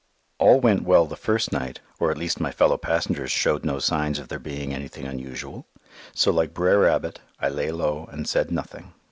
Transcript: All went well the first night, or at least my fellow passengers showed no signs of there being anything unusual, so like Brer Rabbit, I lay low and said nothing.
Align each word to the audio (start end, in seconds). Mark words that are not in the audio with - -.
All 0.39 0.59
went 0.59 0.81
well 0.81 1.05
the 1.05 1.15
first 1.15 1.51
night, 1.51 1.79
or 1.99 2.09
at 2.09 2.17
least 2.17 2.39
my 2.39 2.51
fellow 2.51 2.75
passengers 2.75 3.29
showed 3.29 3.63
no 3.63 3.77
signs 3.77 4.17
of 4.17 4.29
there 4.29 4.39
being 4.39 4.73
anything 4.73 5.05
unusual, 5.05 5.67
so 6.15 6.31
like 6.31 6.55
Brer 6.55 6.79
Rabbit, 6.79 7.19
I 7.39 7.49
lay 7.49 7.69
low 7.69 8.09
and 8.11 8.27
said 8.27 8.49
nothing. 8.49 8.95